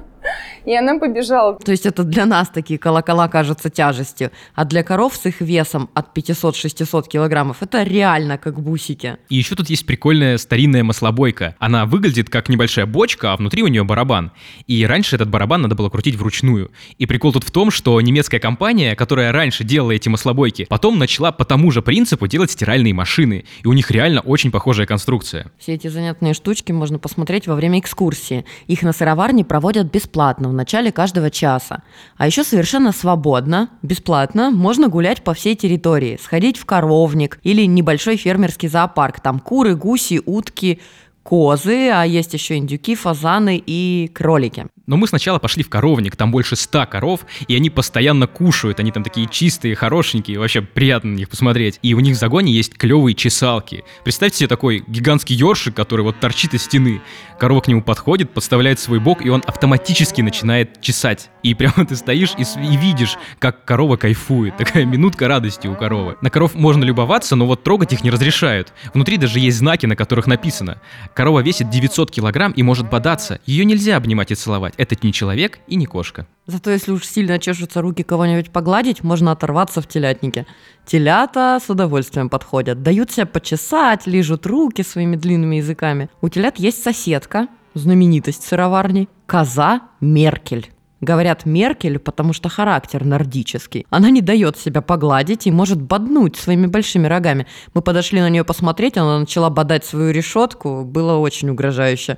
И 0.71 0.75
она 0.77 1.01
побежала. 1.01 1.57
То 1.57 1.73
есть 1.73 1.85
это 1.85 2.05
для 2.05 2.27
нас 2.27 2.49
такие 2.49 2.79
колокола 2.79 3.27
кажутся 3.27 3.71
тяжестью, 3.71 4.31
а 4.55 4.65
для 4.65 4.85
коров 4.85 5.17
с 5.17 5.27
их 5.27 5.41
весом 5.41 5.91
от 5.95 6.17
500-600 6.17 7.09
килограммов 7.09 7.57
это 7.61 7.83
реально 7.83 8.39
как 8.39 8.61
бусики. 8.61 9.17
И 9.29 9.35
еще 9.35 9.57
тут 9.57 9.69
есть 9.69 9.85
прикольная 9.85 10.39
старинная 10.39 10.85
маслобойка. 10.85 11.57
Она 11.59 11.87
выглядит 11.87 12.31
как 12.31 12.49
небольшая 12.49 12.87
бочка, 12.87 13.33
а 13.33 13.37
внутри 13.37 13.65
у 13.65 13.67
нее 13.67 13.83
барабан. 13.83 14.31
И 14.69 14.87
раньше 14.87 15.17
этот 15.17 15.29
барабан 15.29 15.63
надо 15.63 15.75
было 15.75 15.91
крутить 15.91 16.15
вручную. 16.15 16.71
И 16.99 17.07
прикол 17.07 17.33
тут 17.33 17.43
в 17.43 17.51
том, 17.51 17.73
что 17.73 18.01
немецкая 18.01 18.39
компания, 18.39 18.95
которая 18.95 19.33
раньше 19.33 19.65
делала 19.65 19.91
эти 19.91 20.09
маслобойки, 20.09 20.67
потом 20.71 21.01
начала 21.01 21.33
по 21.33 21.45
тому 21.45 21.73
же 21.73 21.83
принципу 21.83 22.29
делать 22.29 22.53
стиральные 22.53 22.95
машины. 22.95 23.45
И 23.65 23.67
у 23.67 23.73
них 23.73 23.91
реально 23.91 24.21
очень 24.21 24.53
похожая 24.53 24.87
конструкция. 24.87 25.51
Все 25.59 25.75
эти 25.75 25.89
занятные 25.89 26.33
штучки 26.33 26.71
можно 26.71 27.01
посмотреть 27.01 27.49
во 27.49 27.57
время 27.57 27.81
экскурсии. 27.81 28.45
Их 28.69 28.83
на 28.83 28.93
сыроварне 28.93 29.45
проводят 29.45 29.91
бесплатно 29.91 30.49
в 30.49 30.60
начале 30.61 30.93
каждого 30.93 31.31
часа. 31.31 31.83
А 32.19 32.27
еще 32.27 32.45
совершенно 32.45 32.93
свободно, 32.93 33.71
бесплатно, 33.83 34.51
можно 34.51 34.89
гулять 34.89 35.23
по 35.25 35.33
всей 35.33 35.57
территории, 35.57 36.19
сходить 36.23 36.59
в 36.59 36.67
коровник 36.67 37.41
или 37.43 37.65
небольшой 37.65 38.17
фермерский 38.17 38.69
зоопарк. 38.69 39.21
Там 39.21 39.39
куры, 39.39 39.75
гуси, 39.75 40.21
утки, 40.27 40.81
козы, 41.23 41.89
а 41.91 42.05
есть 42.05 42.35
еще 42.35 42.57
индюки, 42.57 42.95
фазаны 42.95 43.63
и 43.65 44.11
кролики. 44.15 44.67
Но 44.91 44.97
мы 44.97 45.07
сначала 45.07 45.39
пошли 45.39 45.63
в 45.63 45.69
коровник, 45.69 46.17
там 46.17 46.33
больше 46.33 46.57
ста 46.57 46.85
коров, 46.85 47.21
и 47.47 47.55
они 47.55 47.71
постоянно 47.71 48.27
кушают, 48.27 48.81
они 48.81 48.91
там 48.91 49.05
такие 49.05 49.29
чистые, 49.29 49.77
хорошенькие, 49.77 50.41
вообще 50.41 50.63
приятно 50.63 51.13
на 51.13 51.15
них 51.15 51.29
посмотреть. 51.29 51.79
И 51.81 51.95
у 51.95 52.01
них 52.01 52.17
в 52.17 52.19
загоне 52.19 52.53
есть 52.53 52.75
клевые 52.77 53.15
чесалки. 53.15 53.85
Представьте 54.03 54.39
себе 54.39 54.49
такой 54.49 54.83
гигантский 54.89 55.37
ёршик, 55.37 55.77
который 55.77 56.01
вот 56.01 56.19
торчит 56.19 56.55
из 56.55 56.65
стены. 56.65 57.01
Корова 57.39 57.61
к 57.61 57.69
нему 57.69 57.83
подходит, 57.83 58.33
подставляет 58.33 58.81
свой 58.81 58.99
бок, 58.99 59.25
и 59.25 59.29
он 59.29 59.45
автоматически 59.47 60.23
начинает 60.23 60.81
чесать. 60.81 61.31
И 61.45 61.55
прямо 61.55 61.87
ты 61.89 61.95
стоишь 61.95 62.33
и, 62.37 62.43
и 62.43 62.77
видишь, 62.77 63.17
как 63.39 63.65
корова 63.65 63.97
кайфует. 63.97 64.57
Такая 64.57 64.87
минутка 64.87 65.29
радости 65.29 65.69
у 65.69 65.77
коровы. 65.77 66.17
На 66.21 66.31
коров 66.31 66.57
можно 66.57 66.83
любоваться, 66.83 67.37
но 67.37 67.47
вот 67.47 67.63
трогать 67.63 67.93
их 67.93 68.03
не 68.03 68.11
разрешают. 68.11 68.73
Внутри 68.93 69.19
даже 69.19 69.39
есть 69.39 69.59
знаки, 69.59 69.87
на 69.87 69.95
которых 69.95 70.27
написано. 70.27 70.83
Корова 71.15 71.39
весит 71.45 71.71
900 71.71 72.11
килограмм 72.11 72.51
и 72.51 72.65
может 72.65 72.91
бодаться. 72.91 73.39
Ее 73.47 73.65
нельзя 73.65 73.97
обнимать 73.97 74.33
и 74.33 74.35
целовать 74.35 74.75
этот 74.81 75.05
не 75.05 75.13
человек 75.13 75.59
и 75.67 75.77
не 75.77 75.85
кошка. 75.85 76.27
Зато 76.47 76.71
если 76.71 76.93
уж 76.93 77.07
сильно 77.07 77.39
чешутся 77.39 77.83
руки 77.83 78.03
кого-нибудь 78.03 78.51
погладить, 78.51 79.05
можно 79.05 79.31
оторваться 79.33 79.83
в 79.83 79.87
телятнике. 79.87 80.47
Телята 80.87 81.61
с 81.65 81.69
удовольствием 81.69 82.31
подходят, 82.31 82.83
дают 82.83 83.11
себя 83.11 83.27
почесать, 83.27 84.07
лижут 84.07 84.47
руки 84.47 84.83
своими 84.83 85.17
длинными 85.17 85.57
языками. 85.57 86.09
У 86.23 86.31
телят 86.31 86.59
есть 86.59 86.83
соседка, 86.83 87.49
знаменитость 87.75 88.43
сыроварни, 88.43 89.09
коза 89.27 89.83
Меркель. 90.01 90.71
Говорят 91.03 91.45
Меркель, 91.45 91.99
потому 91.99 92.33
что 92.33 92.49
характер 92.49 93.05
нордический. 93.05 93.87
Она 93.91 94.09
не 94.09 94.23
дает 94.23 94.57
себя 94.57 94.81
погладить 94.81 95.47
и 95.47 95.51
может 95.51 95.81
боднуть 95.81 96.37
своими 96.37 96.67
большими 96.67 97.07
рогами. 97.07 97.47
Мы 97.75 97.83
подошли 97.83 98.21
на 98.21 98.31
нее 98.31 98.45
посмотреть, 98.45 98.97
она 98.97 99.19
начала 99.19 99.51
бодать 99.51 99.85
свою 99.85 100.11
решетку, 100.11 100.85
было 100.85 101.17
очень 101.17 101.51
угрожающе. 101.51 102.17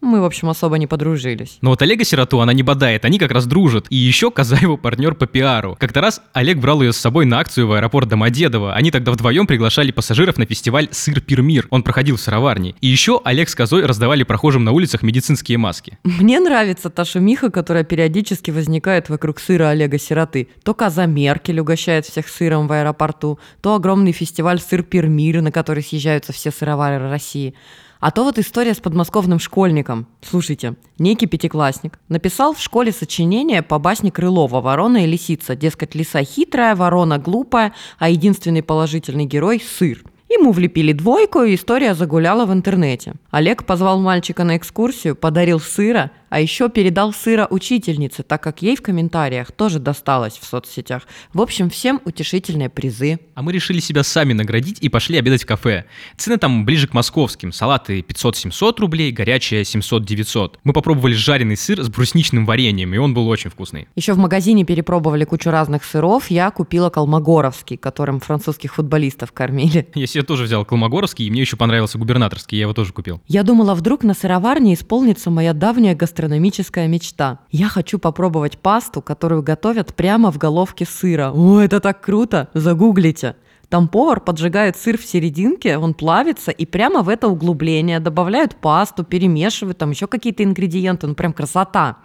Мы, 0.00 0.20
в 0.20 0.24
общем, 0.24 0.48
особо 0.48 0.78
не 0.78 0.86
подружились. 0.86 1.58
Но 1.62 1.70
вот 1.70 1.82
Олега 1.82 2.04
Сироту 2.04 2.40
она 2.40 2.52
не 2.52 2.62
бодает, 2.62 3.04
они 3.04 3.18
как 3.18 3.30
раз 3.30 3.46
дружат. 3.46 3.86
И 3.90 3.96
еще 3.96 4.30
Коза 4.30 4.56
его 4.56 4.76
партнер 4.76 5.14
по 5.14 5.26
пиару. 5.26 5.76
Как-то 5.78 6.00
раз 6.00 6.20
Олег 6.32 6.58
брал 6.58 6.82
ее 6.82 6.92
с 6.92 6.96
собой 6.96 7.24
на 7.24 7.38
акцию 7.38 7.66
в 7.66 7.72
аэропорт 7.72 8.08
Домодедово. 8.08 8.74
Они 8.74 8.90
тогда 8.90 9.12
вдвоем 9.12 9.46
приглашали 9.46 9.90
пассажиров 9.90 10.36
на 10.38 10.44
фестиваль 10.46 10.88
«Сыр 10.90 11.20
Пирмир». 11.20 11.66
Он 11.70 11.82
проходил 11.82 12.16
в 12.16 12.20
сыроварне. 12.20 12.74
И 12.80 12.86
еще 12.86 13.20
Олег 13.24 13.48
с 13.48 13.54
Козой 13.54 13.86
раздавали 13.86 14.22
прохожим 14.22 14.64
на 14.64 14.72
улицах 14.72 15.02
медицинские 15.02 15.58
маски. 15.58 15.98
Мне 16.04 16.40
нравится 16.40 16.90
та 16.90 17.04
шумиха, 17.04 17.50
которая 17.50 17.84
периодически 17.84 18.50
возникает 18.50 19.08
вокруг 19.08 19.40
сыра 19.40 19.70
Олега 19.70 19.98
Сироты. 19.98 20.48
То 20.62 20.74
Коза 20.74 21.06
Меркель 21.06 21.60
угощает 21.60 22.06
всех 22.06 22.28
сыром 22.28 22.68
в 22.68 22.72
аэропорту, 22.72 23.38
то 23.60 23.74
огромный 23.74 24.12
фестиваль 24.12 24.60
«Сыр 24.60 24.82
Пирмир», 24.82 25.40
на 25.40 25.50
который 25.50 25.82
съезжаются 25.82 26.32
все 26.32 26.50
сыровары 26.50 26.98
России. 26.98 27.54
А 28.00 28.10
то 28.10 28.24
вот 28.24 28.38
история 28.38 28.74
с 28.74 28.80
подмосковным 28.80 29.38
школьником. 29.38 30.06
Слушайте, 30.22 30.74
некий 30.98 31.26
пятиклассник 31.26 31.98
написал 32.08 32.54
в 32.54 32.60
школе 32.60 32.92
сочинение 32.92 33.62
по 33.62 33.78
басне 33.78 34.10
Крылова 34.12 34.60
«Ворона 34.60 35.04
и 35.04 35.06
лисица». 35.06 35.56
Дескать, 35.56 35.94
лиса 35.94 36.22
хитрая, 36.22 36.74
ворона 36.74 37.18
глупая, 37.18 37.72
а 37.98 38.10
единственный 38.10 38.62
положительный 38.62 39.24
герой– 39.24 39.62
сыр. 39.78 40.04
Ему 40.28 40.50
влепили 40.50 40.92
двойку, 40.92 41.42
и 41.42 41.54
история 41.54 41.94
загуляла 41.94 42.46
в 42.46 42.52
интернете. 42.52 43.14
Олег 43.30 43.64
позвал 43.64 44.00
мальчика 44.00 44.42
на 44.42 44.56
экскурсию, 44.56 45.14
подарил 45.14 45.60
сыра, 45.60 46.10
а 46.28 46.40
еще 46.40 46.68
передал 46.68 47.12
сыра 47.12 47.46
учительнице, 47.50 48.22
так 48.22 48.42
как 48.42 48.62
ей 48.62 48.76
в 48.76 48.82
комментариях 48.82 49.52
тоже 49.52 49.78
досталось 49.78 50.38
в 50.38 50.44
соцсетях. 50.44 51.02
В 51.32 51.40
общем, 51.40 51.70
всем 51.70 52.00
утешительные 52.04 52.68
призы. 52.68 53.18
А 53.34 53.42
мы 53.42 53.52
решили 53.52 53.80
себя 53.80 54.02
сами 54.02 54.32
наградить 54.32 54.78
и 54.80 54.88
пошли 54.88 55.18
обедать 55.18 55.44
в 55.44 55.46
кафе. 55.46 55.84
Цены 56.16 56.36
там 56.38 56.64
ближе 56.64 56.88
к 56.88 56.94
московским. 56.94 57.52
Салаты 57.52 58.00
500-700 58.00 58.80
рублей, 58.80 59.12
горячая 59.12 59.62
700-900. 59.62 60.54
Мы 60.64 60.72
попробовали 60.72 61.14
жареный 61.14 61.56
сыр 61.56 61.82
с 61.82 61.88
брусничным 61.88 62.46
вареньем, 62.46 62.92
и 62.94 62.98
он 62.98 63.14
был 63.14 63.28
очень 63.28 63.50
вкусный. 63.50 63.88
Еще 63.96 64.12
в 64.12 64.18
магазине 64.18 64.64
перепробовали 64.64 65.24
кучу 65.24 65.50
разных 65.50 65.84
сыров. 65.84 66.30
Я 66.30 66.50
купила 66.50 66.90
колмогоровский, 66.90 67.76
которым 67.76 68.20
французских 68.20 68.74
футболистов 68.74 69.32
кормили. 69.32 69.88
Я 69.94 70.06
себе 70.06 70.22
тоже 70.22 70.44
взял 70.44 70.64
колмогоровский, 70.64 71.26
и 71.26 71.30
мне 71.30 71.40
еще 71.40 71.56
понравился 71.56 71.98
губернаторский, 71.98 72.58
я 72.58 72.62
его 72.62 72.72
тоже 72.72 72.92
купил. 72.92 73.20
Я 73.26 73.42
думала, 73.42 73.74
вдруг 73.74 74.02
на 74.02 74.14
сыроварне 74.14 74.74
исполнится 74.74 75.30
моя 75.30 75.52
давняя 75.52 75.94
гастрономическая 76.16 76.88
мечта. 76.88 77.40
Я 77.50 77.68
хочу 77.68 77.98
попробовать 77.98 78.56
пасту, 78.58 79.02
которую 79.02 79.42
готовят 79.42 79.94
прямо 79.94 80.32
в 80.32 80.38
головке 80.38 80.86
сыра. 80.86 81.30
О, 81.34 81.60
это 81.60 81.78
так 81.78 82.00
круто! 82.00 82.48
Загуглите. 82.54 83.36
Там 83.68 83.88
повар 83.88 84.20
поджигает 84.20 84.76
сыр 84.76 84.96
в 84.96 85.04
серединке, 85.04 85.76
он 85.76 85.92
плавится, 85.92 86.52
и 86.52 86.64
прямо 86.64 87.02
в 87.02 87.10
это 87.10 87.28
углубление 87.28 88.00
добавляют 88.00 88.56
пасту, 88.56 89.04
перемешивают, 89.04 89.76
там 89.76 89.90
еще 89.90 90.06
какие-то 90.06 90.42
ингредиенты, 90.42 91.06
ну 91.06 91.14
прям 91.14 91.34
красота. 91.34 91.96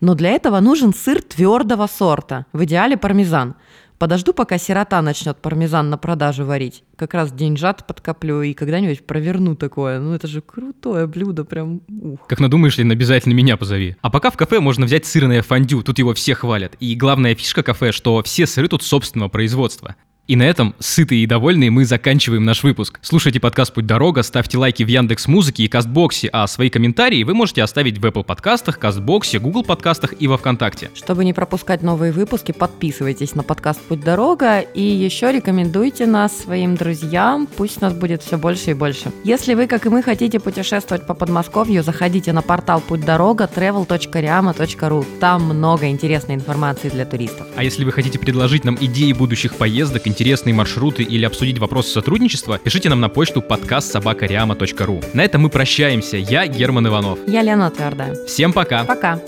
Но 0.00 0.14
для 0.14 0.30
этого 0.30 0.60
нужен 0.60 0.94
сыр 0.94 1.20
твердого 1.20 1.88
сорта, 1.88 2.46
в 2.52 2.64
идеале 2.64 2.96
пармезан. 2.96 3.54
Подожду, 4.02 4.32
пока 4.32 4.58
сирота 4.58 5.00
начнет 5.00 5.36
пармезан 5.36 5.88
на 5.88 5.96
продажу 5.96 6.44
варить. 6.44 6.82
Как 6.96 7.14
раз 7.14 7.30
деньжат 7.30 7.86
подкоплю 7.86 8.42
и 8.42 8.52
когда-нибудь 8.52 9.06
проверну 9.06 9.54
такое. 9.54 10.00
Ну 10.00 10.12
это 10.12 10.26
же 10.26 10.40
крутое 10.40 11.06
блюдо, 11.06 11.44
прям 11.44 11.82
ух. 11.88 12.26
Как 12.26 12.40
надумаешь, 12.40 12.76
Лен, 12.78 12.90
обязательно 12.90 13.32
меня 13.32 13.56
позови. 13.56 13.94
А 14.00 14.10
пока 14.10 14.32
в 14.32 14.36
кафе 14.36 14.58
можно 14.58 14.86
взять 14.86 15.06
сырное 15.06 15.40
фондю, 15.42 15.84
тут 15.84 16.00
его 16.00 16.14
все 16.14 16.34
хвалят. 16.34 16.74
И 16.80 16.96
главная 16.96 17.36
фишка 17.36 17.62
кафе, 17.62 17.92
что 17.92 18.20
все 18.24 18.48
сыры 18.48 18.66
тут 18.66 18.82
собственного 18.82 19.28
производства. 19.28 19.94
И 20.32 20.36
на 20.36 20.44
этом, 20.44 20.74
сытые 20.78 21.24
и 21.24 21.26
довольные, 21.26 21.70
мы 21.70 21.84
заканчиваем 21.84 22.42
наш 22.42 22.62
выпуск. 22.62 22.98
Слушайте 23.02 23.38
подкаст 23.38 23.74
«Путь 23.74 23.84
дорога», 23.84 24.22
ставьте 24.22 24.56
лайки 24.56 24.82
в 24.82 24.88
Яндекс 24.88 25.28
Музыке 25.28 25.64
и 25.64 25.68
Кастбоксе, 25.68 26.30
а 26.32 26.46
свои 26.46 26.70
комментарии 26.70 27.22
вы 27.22 27.34
можете 27.34 27.62
оставить 27.62 27.98
в 27.98 28.06
Apple 28.06 28.24
подкастах, 28.24 28.78
Кастбоксе, 28.78 29.38
Google 29.38 29.62
подкастах 29.62 30.14
и 30.18 30.26
во 30.28 30.38
Вконтакте. 30.38 30.90
Чтобы 30.94 31.26
не 31.26 31.34
пропускать 31.34 31.82
новые 31.82 32.12
выпуски, 32.12 32.52
подписывайтесь 32.52 33.34
на 33.34 33.42
подкаст 33.42 33.82
«Путь 33.82 34.00
дорога» 34.00 34.60
и 34.60 34.80
еще 34.80 35.32
рекомендуйте 35.32 36.06
нас 36.06 36.34
своим 36.34 36.76
друзьям, 36.76 37.46
пусть 37.46 37.82
нас 37.82 37.92
будет 37.92 38.22
все 38.22 38.38
больше 38.38 38.70
и 38.70 38.72
больше. 38.72 39.12
Если 39.24 39.52
вы, 39.52 39.66
как 39.66 39.84
и 39.84 39.90
мы, 39.90 40.02
хотите 40.02 40.40
путешествовать 40.40 41.06
по 41.06 41.12
Подмосковью, 41.12 41.82
заходите 41.82 42.32
на 42.32 42.40
портал 42.40 42.80
«Путь 42.80 43.04
дорога» 43.04 43.50
travel.riama.ru. 43.54 45.06
Там 45.20 45.42
много 45.42 45.88
интересной 45.88 46.36
информации 46.36 46.88
для 46.88 47.04
туристов. 47.04 47.46
А 47.54 47.62
если 47.62 47.84
вы 47.84 47.92
хотите 47.92 48.18
предложить 48.18 48.64
нам 48.64 48.78
идеи 48.80 49.12
будущих 49.12 49.56
поездок, 49.56 50.06
интересные 50.22 50.54
маршруты 50.54 51.02
или 51.02 51.24
обсудить 51.24 51.58
вопросы 51.58 51.90
сотрудничества, 51.90 52.56
пишите 52.56 52.88
нам 52.88 53.00
на 53.00 53.08
почту 53.08 53.42
подкаст 53.42 53.90
собакариама.ру. 53.90 55.02
На 55.14 55.24
этом 55.24 55.42
мы 55.42 55.48
прощаемся. 55.48 56.16
Я 56.16 56.46
Герман 56.46 56.86
Иванов. 56.86 57.18
Я 57.26 57.42
Лена 57.42 57.70
Твердая. 57.70 58.14
Всем 58.26 58.52
пока. 58.52 58.84
Пока. 58.84 59.18